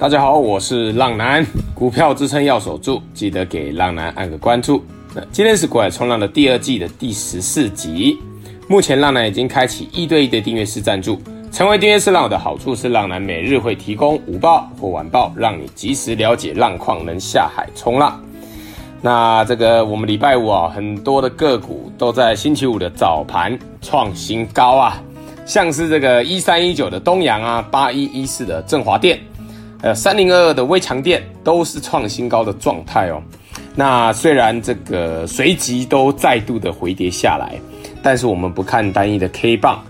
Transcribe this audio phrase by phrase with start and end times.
[0.00, 4.82] 大家好，我是浪男，股票支撑要守住，记得给浪男按个关注。
[5.14, 8.18] 那今天是股海冲浪的第二季的第十四集。
[8.66, 11.20] 目前浪男已经开启一对一的订阅式赞助，
[11.52, 18.18] 成为订阅式浪友的好处是，浪男每日会提供午报或晚报，让你及时了解浪况，能下海冲浪。
[19.02, 24.98] 那这个我们礼拜五啊，很多的个股都在星期五的早盘创新高啊，
[25.44, 29.20] 像是这个一三一九的东阳啊，八一一四的振华电。
[29.82, 33.22] 呃三零二二的微强电都是创新高的状态哦。
[33.74, 37.58] 那虽然这个随即都再度的回跌下来，
[38.02, 39.82] 但是我们不看单一的 K 棒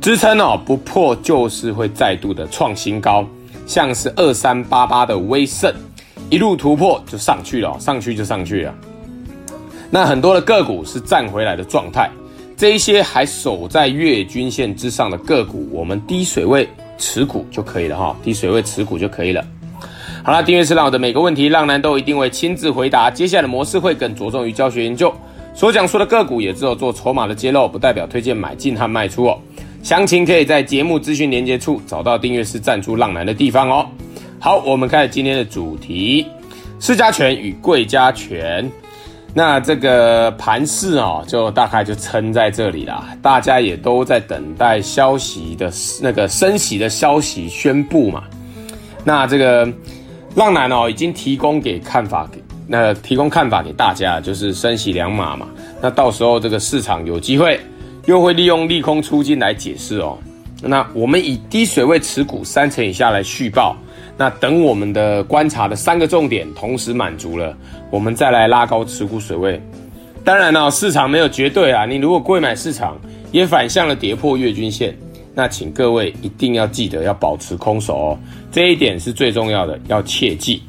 [0.00, 3.26] 支撑哦，不破就是会再度的创新高。
[3.66, 5.72] 像是二三八八的威盛，
[6.28, 8.74] 一路突破就上去了，上去就上去了。
[9.90, 12.10] 那很多的个股是站回来的状态，
[12.58, 16.68] 这一些还守在月均线之上的个股，我们低水位。
[16.98, 19.44] 持股就可以了哈，低水位持股就可以了。
[20.22, 23.10] 好了，订阅是浪友的每个问题，浪男都一定会亲自回答。
[23.10, 25.12] 接下来的模式会更着重于教学研究，
[25.54, 29.38] 所讲述的个股也只有做筹码的揭露，不代表推荐买进和卖出哦。
[29.82, 33.86] 详情可以在节目资讯连接处找到订阅式赞助浪男的地方哦。
[34.40, 36.26] 好，我们开始今天的主题：
[36.80, 38.70] 市家权与贵家权。
[39.36, 43.08] 那这个盘势哦，就大概就撑在这里啦。
[43.20, 48.22] 大家也都在等待消息的那个升息的消息宣布嘛。
[49.02, 49.68] 那这个
[50.36, 55.48] 浪男哦，已经提供给看法给那提供看法给大家，就是升息两码嘛。
[55.82, 57.58] 那到时候这个市场有机会
[58.06, 60.16] 又会利用利空出尽来解释哦。
[60.62, 63.76] 那我们以低水位持股三成以下来续报。
[64.16, 67.56] 那等我们的观察的三个重点同时满足了，
[67.90, 69.60] 我们再来拉高持股水位。
[70.24, 71.84] 当然了，市场没有绝对啊。
[71.84, 72.96] 你如果贵买市场
[73.32, 74.96] 也反向了跌破月均线，
[75.34, 78.18] 那请各位一定要记得要保持空手哦，
[78.50, 80.62] 这一点是最重要的，要切记。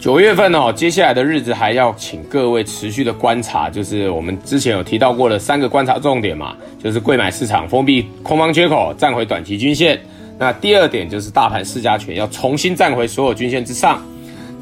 [0.00, 9.98] 九月份哦，接下来的日子还要请各位持续的观察，就是我们之前有提到过的三个观察重点嘛，就是贵买市场封闭空方缺口，站回短期均线。
[10.38, 14.02] 那第二点就是大盘市加权要重新站回所有均线之上，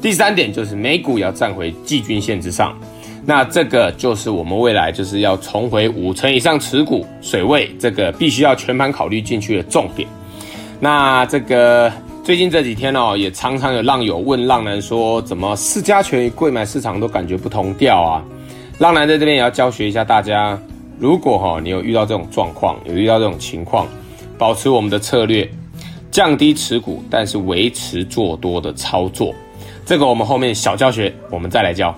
[0.01, 2.77] 第三点就是美股要站回季均线之上，
[3.25, 10.07] 那这个就是我们未来就是要重回五成以上持股水位，这个必须要全盘考虑进去的重点。
[10.79, 11.91] 那这个
[12.23, 18.23] 最近这几天哦，也常常有浪友问浪男说，怎么市加权与贵买市场都感觉不同调啊？
[18.77, 20.59] 浪男在这边也要教学一下大家，
[20.99, 23.87] 如果哈你有遇到这种状况，有遇到这种情况，
[24.37, 25.49] 保持我们的策略。
[26.13, 29.33] 降低持股，但是维持做多的操作，
[29.83, 31.91] 这个我们后面小教学我们再来教。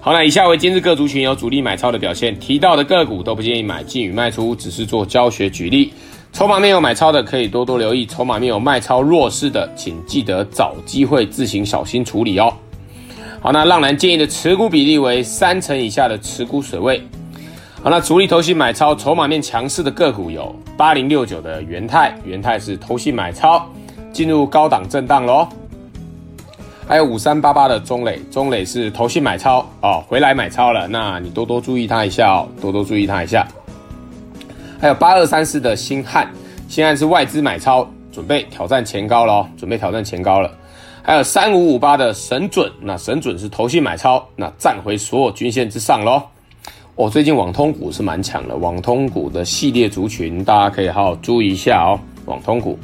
[0.00, 5.92] 好，那以下为今日各族群有主力买超的表现，提到的个股都不建议买进与卖出，只是做教学举例。
[6.32, 12.52] 筹码面有买超的可以多多留意，筹码面有卖超弱势的，请记得找机会自行小心处理哦。
[13.40, 17.00] 好，那浪男建议的持股比例为三成以下的持股水位。
[17.82, 23.64] 好，那主力投信买超筹码面强势的个股有八零六九的元泰，元泰是投信买超
[24.12, 25.46] 进入高档震荡喽。
[26.88, 33.46] 还有五三八八的中磊，中磊是投信买超哦，回来买超了，那你多多注意它一下哦，多多注意它一下。
[34.80, 36.28] 还有八二三四的新汉，
[36.68, 40.50] 新汉是外资买超，准备挑战前高喽，准备挑战前高了。
[41.02, 46.22] 还有三五五八的神准，那神准是投信买超，那站回所有均线之上喽。
[46.96, 52.00] 哦，最近网通股是蛮强的，网通股的系列族群，大家可以好好注意一下哦。
[52.24, 52.78] 网通股，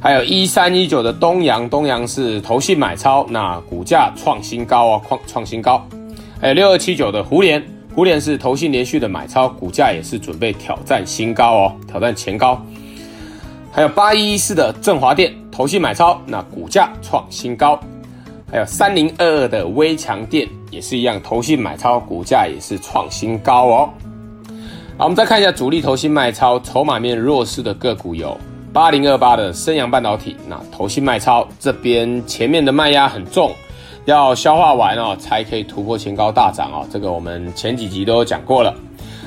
[0.00, 5.86] 还有一三一九的东阳，东阳是投信买超，那股价创新高哦，创创新高。
[6.40, 7.62] 还有六二七九的胡联，
[7.94, 12.58] 胡联是投信连续的买超，股价也是准备挑战新高哦，挑战前高。
[13.70, 17.78] 还有八一一四的振华电，投信买超，那股价创新高。
[18.50, 23.90] 还有三零二二的威强电也是一样，投信买超，股价也是创新高哦。
[24.98, 28.36] 好，我们再看一下主力投信卖超，筹码面弱势的个股有
[28.72, 33.52] 八零二八的升阳半导体，那投信卖超这边前面的卖压很重，
[34.04, 36.84] 要消化完哦，才可以突破前高大涨哦。
[36.90, 38.74] 这个我们前几集都有讲过了。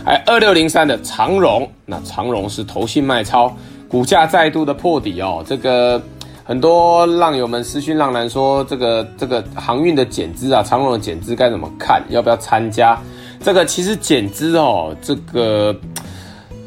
[0.03, 3.55] 还有二六零三的长荣，那长荣是投信卖超，
[3.87, 6.01] 股价再度的破底哦，这个。
[6.47, 12.01] 很多浪友们私讯浪男说：“这个这个航运的减资啊，长荣的减资该怎么看？
[12.07, 12.97] 要不要参加？
[13.43, 15.75] 这个其实减资哦，这个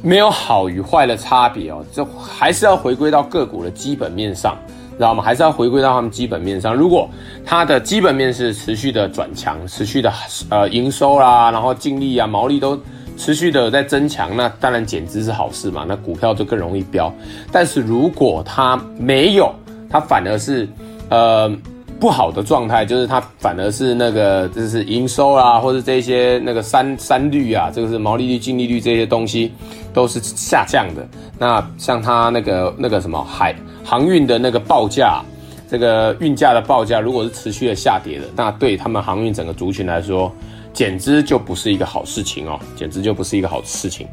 [0.03, 4.55] 没有好与坏的差别哦，这还是要回归到个股的基本面上，
[4.93, 5.25] 知道吗？
[5.25, 6.75] 还是要回归到他们基本面上。
[6.75, 7.09] 如果
[7.47, 10.13] 它的基本面是持续的转强，持续的
[10.51, 12.79] 呃营收啦，然后净利啊、毛利都
[13.17, 17.11] 持续的在增强，那当然减资是好事嘛，那股票就更容易飙。
[17.51, 19.55] 但是如果它没有，
[19.91, 20.67] 它反而是
[21.09, 21.51] 呃
[21.99, 29.53] 不好的状态，就是它反而是那个就是营收啊，或者这些那个三三率啊，这个是毛利率、净利率这些东西
[29.93, 31.07] 都是下降的。
[31.39, 33.55] 那像它那个那个什么海
[33.85, 35.21] 航运的那个报价，
[35.69, 40.33] 这个运价的报价如果是持续的下跌的，那对他们航运整个族群来说，
[40.73, 44.07] 简直就不是一个好事情哦，简直就不是一个好事情。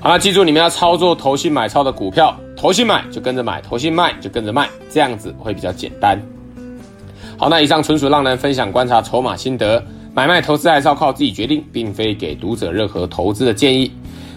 [0.00, 6.16] 好了，记住你们要操作投信买超的股票，投信买就跟着买，投信卖就跟着卖，这样子会比较简单。
[7.36, 13.90] 好，那以上纯属浪人分享观察筹码心得，买卖投资还是要靠自己决定，并非给读者任何投资的建议。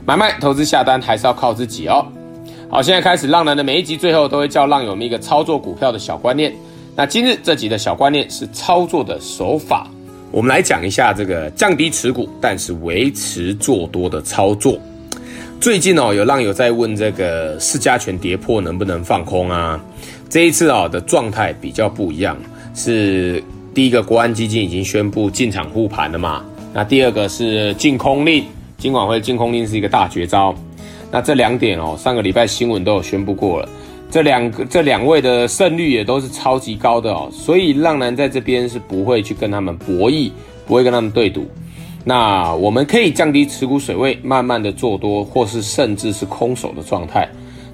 [0.08, 2.04] 买卖投资下单还是要靠自己哦。
[2.68, 6.52] 好，现在开始，浪男的每一集最后都会教浪友们一个操作股票的小观念。
[6.96, 9.88] 那今日这集的小观念是操作的手法，
[10.32, 14.80] 我们来讲一下这个降低持股，但是维持做多的操作。
[15.60, 19.84] 最近哦，有浪友在问这个市加权跌破能不能放空啊？
[20.30, 22.38] 这一次哦的状态比较不一样，
[22.76, 23.44] 是
[23.74, 26.46] 第一个国安基金已经宣布进场护盘了嘛？
[26.72, 28.44] 那第二个是禁空令，
[28.78, 30.54] 金管会禁空令是一个大绝招。
[31.10, 33.70] 那这两点哦，上个礼拜新闻都有宣布过了，
[34.12, 40.30] 这两个这两位的胜率也都是超级高的哦，所以浪男在这边是不会去跟他们博弈，
[40.68, 41.48] 不会跟他们对赌。
[42.08, 47.28] 那我们可以降低持股水位，慢慢的做多，或是甚至是空手的状态，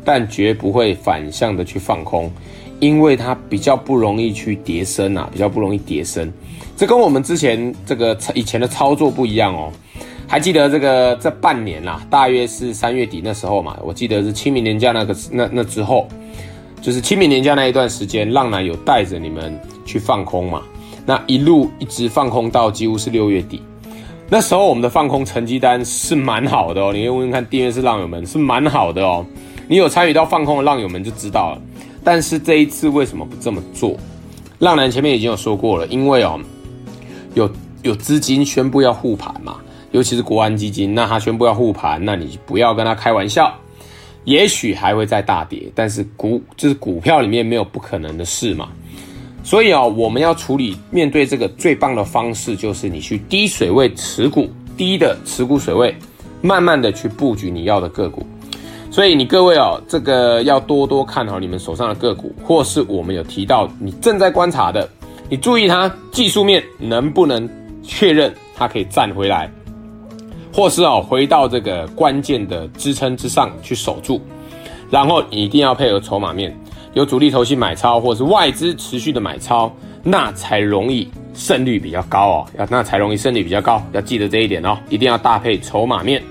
[0.06, 2.32] 但绝不会反向的去放空，
[2.80, 6.32] 因为它比较不容易去跌升啊，比较不容易跌升。
[6.78, 9.70] 这跟我们之前这个以前的操作不一样哦。
[10.28, 16.08] 还记得这个这半年啦，大约是三月底那时候嘛，我记得是清明年假那个那那之后，
[16.82, 20.62] 就是清明年假那一段时间，浪男有带着你们去放空嘛，
[21.06, 23.62] 那一路一直放空到几乎是六月底。
[24.34, 29.26] 那时候我们的放空成绩单是蛮好的哦，你可以问问看订阅是浪友们是蛮好的哦。
[29.68, 31.62] 你有参与到放空的浪友们就知道了。
[32.02, 33.98] 但是这一次为什么不这么做？
[34.60, 36.40] 浪男前面已经有说过了，因为哦，
[37.34, 37.52] 有
[37.82, 39.58] 有资金宣布要护盘嘛，
[39.92, 43.54] 尤其是国安基金，那他宣布要护盘，那你不要跟他开玩笑。
[44.24, 48.70] 也许还会再大跌，但是股就是股票里面没有不可能的事嘛。
[49.44, 54.48] 所以啊，我们要处理面对这个最棒的方式，就是你去低水位持股，
[54.78, 55.96] 低的持股水位，
[56.42, 58.26] 慢慢的去布局你要的个股。
[58.92, 64.88] 所以你各位哦，这个要多多看好你们手上的个股，或是我们有提到你正在观察的，
[65.28, 67.50] 你注意它技术面能不能
[67.82, 69.50] 确认它可以站回来，
[70.54, 74.22] 或是哦回到这个关键的支撑之上去守住，
[74.90, 76.56] 然后你一定要配合筹码面。
[76.94, 79.72] 有主力投信买超，或者是外资持续的买超，
[80.04, 82.46] 那才容易胜率比较高哦。
[82.58, 84.78] 要那才容易胜率比较高，要记得这一点哦。
[84.90, 86.22] 一定要搭配筹码面。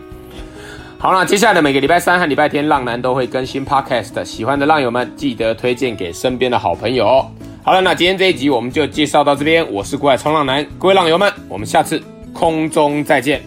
[0.98, 4.22] 好了，接下来的每个礼拜三和礼拜天，浪男都会更新 Podcast。
[4.22, 7.26] 喜欢的浪友们，记得推荐给身边的好朋友。
[7.62, 9.66] 好了，那今天这一集我们就介绍到这边。
[9.72, 12.02] 我是股海冲浪男，各位浪友们，我们下次
[12.34, 13.40] 空中再见，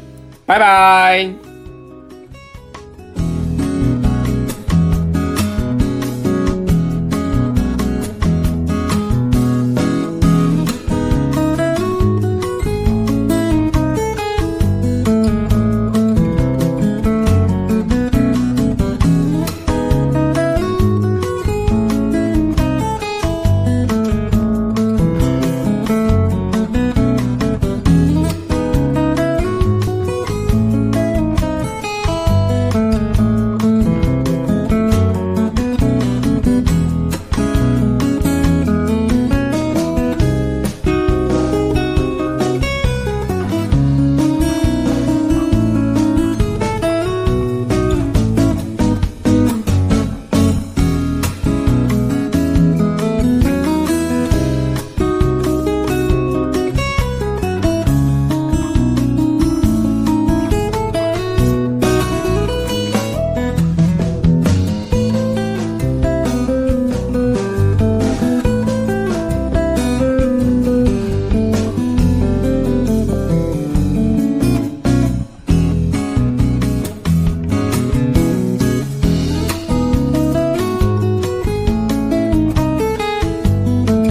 [0.48, 1.52] 拜拜。